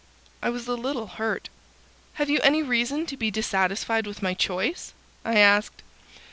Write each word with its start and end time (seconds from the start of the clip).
I 0.41 0.49
was 0.49 0.67
a 0.67 0.73
little 0.73 1.05
hurt. 1.05 1.49
"Have 2.13 2.27
you 2.27 2.39
any 2.41 2.63
reason 2.63 3.05
to 3.05 3.15
be 3.15 3.29
dissatisfied 3.29 4.07
with 4.07 4.23
my 4.23 4.33
choice?" 4.33 4.93
I 5.23 5.37
asked. 5.37 5.83